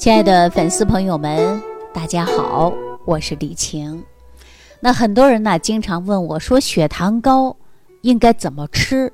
[0.00, 1.62] 亲爱的粉丝朋友们，
[1.92, 2.72] 大家好，
[3.04, 4.02] 我是李晴。
[4.80, 7.54] 那很多人呢，经常问我说，血糖高
[8.00, 9.12] 应该怎么吃？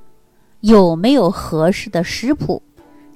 [0.60, 2.62] 有没有合适的食谱？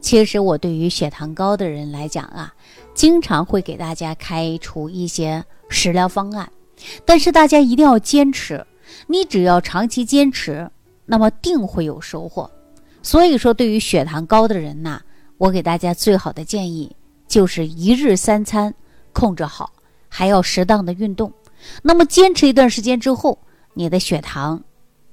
[0.00, 2.52] 其实我对于血糖高的人来讲啊，
[2.92, 6.50] 经常会给大家开出一些食疗方案，
[7.04, 8.66] 但是大家一定要坚持。
[9.06, 10.68] 你只要长期坚持，
[11.06, 12.50] 那么定会有收获。
[13.00, 15.00] 所以说，对于血糖高的人呐，
[15.38, 16.96] 我给大家最好的建议。
[17.30, 18.74] 就是一日三餐
[19.12, 19.72] 控制好，
[20.08, 21.32] 还要适当的运动。
[21.80, 23.38] 那么坚持一段时间之后，
[23.74, 24.64] 你的血糖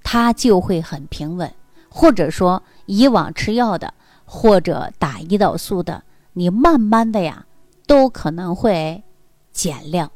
[0.01, 1.53] 它就会很平稳，
[1.87, 3.93] 或者说以往吃药的
[4.25, 6.03] 或者打胰岛素的，
[6.33, 7.45] 你慢慢的呀
[7.85, 9.03] 都可能会
[9.51, 10.11] 减量。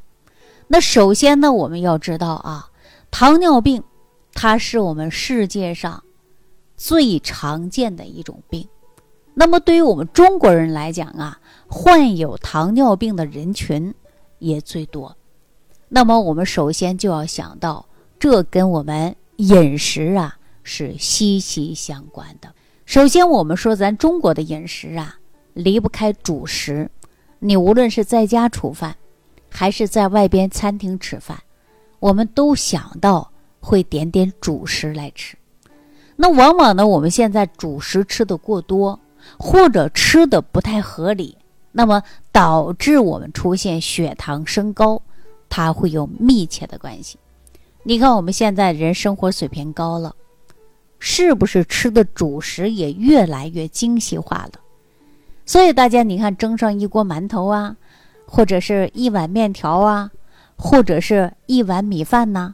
[0.67, 2.71] 那首先呢，我们要知道啊，
[3.11, 3.83] 糖尿病
[4.33, 6.03] 它是我们世界上
[6.75, 8.67] 最常见的一种病。
[9.33, 11.37] 那么对于我们中国人来讲啊。
[11.73, 13.93] 患有糖尿病的人群
[14.39, 15.15] 也最多，
[15.87, 17.85] 那么我们首先就要想到，
[18.19, 22.53] 这跟我们饮食啊是息息相关的。
[22.85, 25.17] 首先，我们说咱中国的饮食啊，
[25.53, 26.91] 离不开主食。
[27.39, 28.97] 你无论是在家煮饭，
[29.49, 31.41] 还是在外边餐厅吃饭，
[32.01, 35.37] 我们都想到会点点主食来吃。
[36.17, 38.99] 那往往呢，我们现在主食吃的过多，
[39.37, 41.37] 或者吃的不太合理。
[41.71, 45.01] 那么导致我们出现血糖升高，
[45.47, 47.17] 它会有密切的关系。
[47.83, 50.13] 你看我们现在人生活水平高了，
[50.99, 54.59] 是不是吃的主食也越来越精细化了？
[55.45, 57.75] 所以大家你看蒸上一锅馒头啊，
[58.25, 60.11] 或者是一碗面条啊，
[60.57, 62.53] 或者是一碗米饭呐，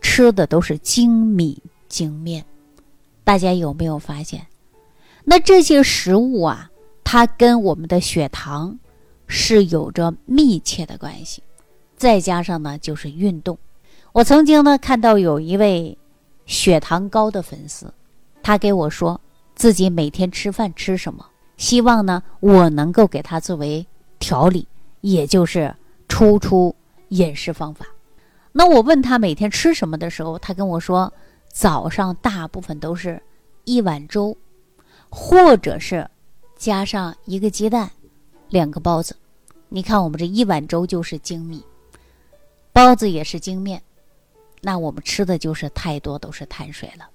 [0.00, 2.44] 吃的都是精米精面。
[3.22, 4.46] 大家有没有发现？
[5.24, 6.70] 那这些食物啊？
[7.02, 8.78] 它跟我们的血糖
[9.26, 11.42] 是有着密切的关系，
[11.96, 13.56] 再加上呢就是运动。
[14.12, 15.96] 我曾经呢看到有一位
[16.46, 17.92] 血糖高的粉丝，
[18.42, 19.20] 他给我说
[19.54, 21.24] 自己每天吃饭吃什么，
[21.56, 23.86] 希望呢我能够给他作为
[24.18, 24.66] 调理，
[25.00, 25.74] 也就是
[26.08, 26.74] 出出
[27.10, 27.86] 饮食方法。
[28.50, 31.12] 那我问他每天吃什么的时候，他跟我说
[31.52, 33.22] 早上大部分都是
[33.64, 34.36] 一碗粥，
[35.14, 36.06] 或者是。
[36.56, 37.90] 加上一个鸡蛋，
[38.48, 39.14] 两个包子，
[39.68, 41.62] 你看我们这一碗粥就是精米，
[42.72, 43.82] 包子也是精面，
[44.62, 47.06] 那我们吃的就是太多都是碳水了。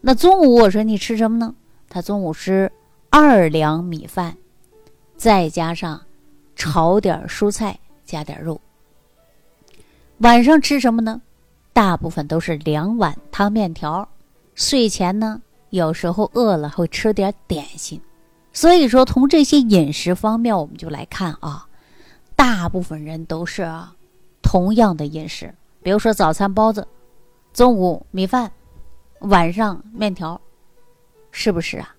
[0.00, 1.54] 那中午我说你吃什么呢？
[1.88, 2.72] 他中午吃
[3.08, 4.36] 二两米饭，
[5.16, 6.02] 再加上
[6.56, 8.60] 炒点蔬菜，加点肉。
[10.16, 11.20] 晚上吃什么呢？
[11.72, 14.08] 大部分都是两碗汤面条。
[14.56, 15.40] 睡前呢，
[15.70, 18.00] 有时候饿了会吃点点心。
[18.52, 21.68] 所以说，从这些饮食方面，我们就来看啊，
[22.34, 23.70] 大部分人都是
[24.42, 26.86] 同样的饮食，比如说早餐包子，
[27.52, 28.50] 中午米饭，
[29.20, 30.40] 晚上面条，
[31.30, 31.94] 是不是啊？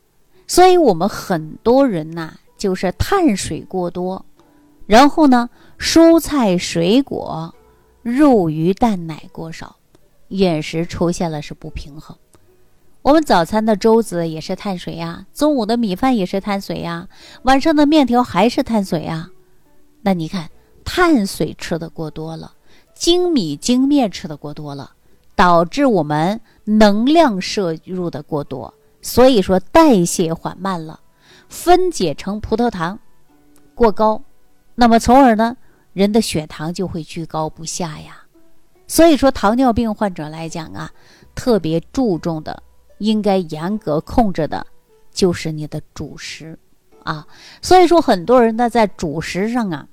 [0.48, 4.26] 所以我们很多人呐，就是碳水过多，
[4.88, 7.54] 然后呢，蔬菜水果、
[8.02, 9.78] 肉鱼蛋奶过少，
[10.30, 12.18] 饮食出现了是不平衡。
[13.10, 17.08] 我们早餐的粥子也是碳水呀，中午的米饭也是碳水呀，
[17.42, 19.32] 晚上的面条还是碳水呀。
[20.04, 20.48] 那你看，
[20.86, 22.54] 碳水吃的过多了，
[22.94, 24.92] 精米精面吃的过多了，
[25.36, 28.72] 导致我们能量摄入的过多，
[29.02, 31.00] 所以说代谢缓慢了，
[31.48, 33.00] 分解成葡萄糖
[33.74, 34.22] 过高，
[34.76, 35.58] 那么从而呢，
[35.94, 38.22] 人的血糖就会居高不下呀。
[38.86, 40.92] 所以说，糖尿病患者来讲啊，
[41.34, 42.62] 特别注重的。
[43.00, 44.66] 应该严格控制的，
[45.12, 46.58] 就是你的主食，
[47.04, 47.28] 啊，
[47.62, 49.88] 所以说很多人呢在主食上啊，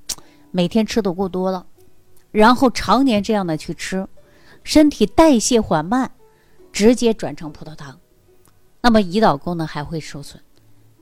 [0.50, 1.66] 每天吃的过多了，
[2.30, 4.06] 然后常年这样的去吃，
[4.62, 6.10] 身体代谢缓慢，
[6.72, 7.98] 直接转成葡萄糖，
[8.82, 10.40] 那么胰岛功能还会受损，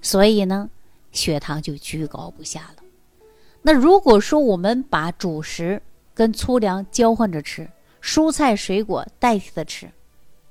[0.00, 0.70] 所以呢，
[1.10, 2.82] 血糖就居高不下了。
[3.62, 5.80] 那如果说我们把主食
[6.12, 7.68] 跟粗粮交换着吃，
[8.02, 9.90] 蔬菜水果代替的吃，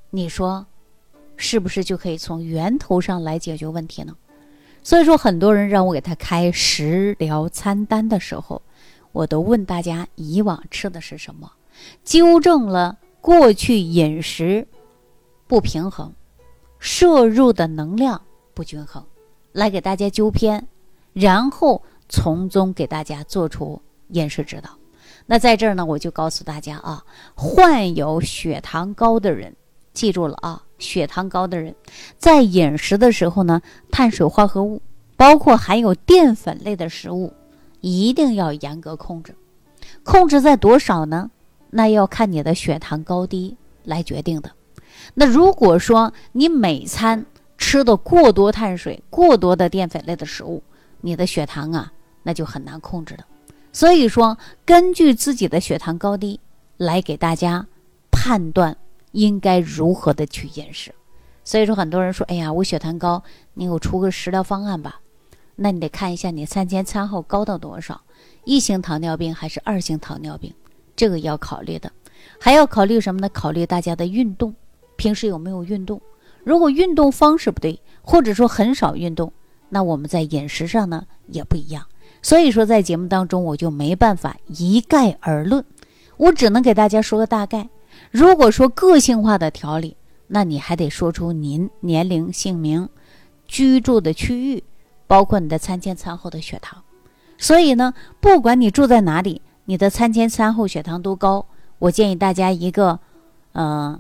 [0.10, 0.66] 你说？
[1.38, 4.16] 是不是就可以从源头上来解决问题呢？
[4.84, 8.62] 所以说，很多人让我给他开食疗餐单的时候，
[9.12, 11.52] 我都问大家以往吃的是什么，
[12.04, 14.68] 纠正了过去饮食
[15.48, 16.12] 不平衡、
[16.80, 18.22] 摄入的能量
[18.54, 19.06] 不均衡，
[19.54, 20.68] 来给大家纠偏，
[21.14, 24.70] 然后从中给大家做出饮食指导。
[25.26, 27.02] 那在这儿呢，我就告诉大家啊，
[27.36, 29.56] 患有血糖高的人，
[29.94, 30.64] 记住了啊。
[30.80, 31.74] 血糖高的人，
[32.18, 34.82] 在饮食的时候呢，碳水化合物，
[35.16, 37.34] 包括含有淀粉类的食物，
[37.80, 39.34] 一定要严格控制。
[40.04, 41.32] 控制在多少呢？
[41.70, 43.56] 那要看你的血糖高低
[43.86, 44.52] 来决定的。
[45.14, 47.26] 那如果说你每餐
[47.58, 50.62] 吃的过多碳水、过多的淀粉类的食物，
[51.00, 51.94] 你的血糖啊，
[52.24, 53.24] 那就很难控制的。
[53.72, 56.42] 所以说，根据自己的血糖高低
[56.76, 57.66] 来给大家
[58.12, 58.76] 判断
[59.14, 60.94] 应该如何的去饮食。
[61.46, 63.24] 所以说，很多人说：“哎呀，我血糖高，
[63.54, 65.00] 你给我出个食疗方案吧。”
[65.56, 68.02] 那你得看一下你餐前餐后高到多少，
[68.44, 70.54] 一型糖尿病还是二型糖尿病，
[70.96, 71.92] 这个要考虑的。
[72.40, 73.30] 还要考虑什么呢？
[73.30, 74.56] 考虑大家的运动，
[74.96, 76.02] 平时有没有运动？
[76.44, 79.32] 如果运动方式不对，或者说很少运动，
[79.70, 81.86] 那我们在饮食上呢也不一样。
[82.22, 85.64] 所以说，在节目当中我就没办法一概而论，
[86.18, 87.70] 我只能给大家说个大概。
[88.14, 92.88] 如果说个性化的调理，那你还得说出您年龄、姓名、
[93.48, 94.64] 居住的区域，
[95.08, 96.84] 包括你的餐前餐后的血糖。
[97.40, 101.44] 所以呢，不管你住在哪里，你的餐前餐后血糖都高，
[101.80, 103.00] 我建议大家一个，
[103.54, 104.00] 嗯，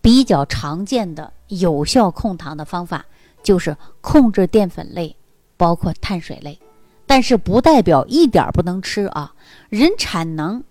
[0.00, 3.04] 比较常见的有效控糖的方法，
[3.42, 5.16] 就是控制淀粉类，
[5.56, 6.56] 包括碳水类。
[7.04, 9.34] 但是不代表一点不能吃啊！
[9.68, 10.62] 人产能，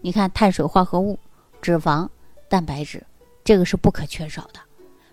[0.00, 1.18] 你看碳水化合物、
[1.60, 2.08] 脂肪、
[2.48, 3.04] 蛋白质。
[3.42, 4.60] 这个是不可缺少的，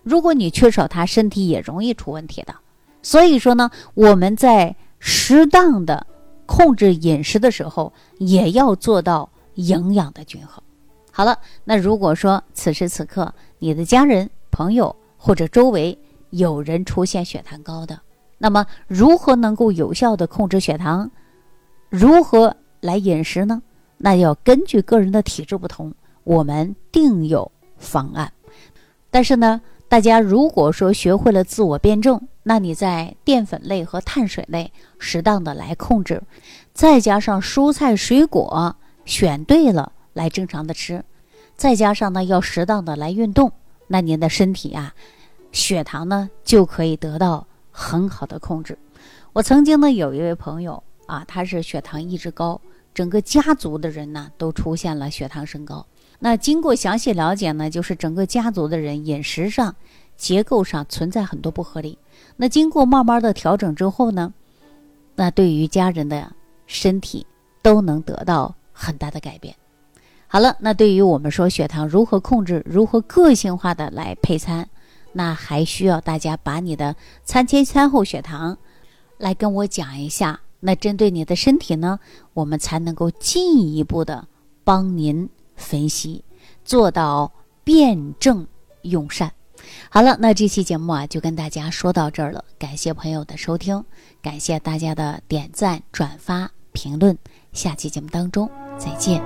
[0.03, 2.53] 如果你缺少它，身体也容易出问题的。
[3.01, 6.05] 所以说呢，我们在适当的
[6.45, 10.61] 控制饮食的时候，也要做到营养的均衡。
[11.09, 15.97] 好了，那如果说此时此刻你的家人、朋友或者周围
[16.29, 17.99] 有人出现血糖高的，
[18.37, 21.09] 那么如何能够有效的控制血糖？
[21.89, 23.63] 如何来饮食呢？
[23.97, 25.93] 那要根据个人的体质不同，
[26.27, 27.51] 我们定有。
[27.79, 28.33] 方案，
[29.11, 36.23] 但是呢，大家如果说学会了自我辩证，那你在淀粉类和碳水类适当的来控制，
[36.73, 38.75] 再加上蔬菜水果
[39.05, 41.05] 选对了来正常的吃，
[41.55, 43.51] 再加上呢要适当的来运动，
[43.85, 44.95] 那您的身体啊，
[45.51, 48.75] 血糖呢就可以得到很好的控制。
[49.33, 52.59] 我曾经呢有一位朋友啊，他是血糖一直高，
[52.95, 55.85] 整个家族的人呢都出现了血糖升高。
[56.19, 59.75] 那经过详细了解呢，就是整个家族的人饮食上、
[60.15, 61.97] 结构上存在很多不合理。
[62.35, 64.33] 那经过慢慢的调整之后呢，
[65.15, 66.31] 那对于家人的
[66.65, 67.25] 身体
[67.61, 69.55] 都能得到很大的改变。
[70.27, 74.67] 好了，那对于我们说血糖如何控制、如何个性化的来配餐，
[75.13, 78.57] 那还需要大家把你的餐前餐后血糖
[79.17, 80.39] 来跟我讲一下。
[80.59, 81.99] 那针对你的身体呢，
[82.33, 84.27] 我们才能够进一步的
[84.63, 85.29] 帮您。
[85.57, 86.23] 分析，
[86.63, 87.33] 做到
[87.65, 88.47] 辩证
[88.83, 89.31] 用善。
[89.89, 92.45] 好了，那这期节目啊，就跟大家说到这儿了。
[92.57, 93.83] 感谢朋友的收听，
[94.21, 97.17] 感谢大家的点赞、转发、评论。
[97.51, 99.21] 下期节目当中再见。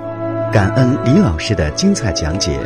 [0.50, 2.58] 感恩李老师的精彩讲解。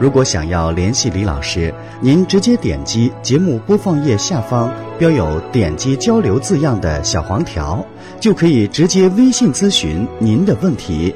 [0.00, 7.84] 如果想要联系李老师，您直接点击节目播放页下方标有“点击交流”字样的小黄条，
[8.20, 11.12] 就可以直接微信咨询您的问题。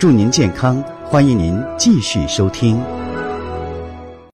[0.00, 0.82] 祝您健康。
[1.14, 2.76] 欢迎您继续收听。